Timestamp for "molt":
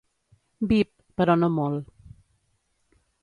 1.57-1.93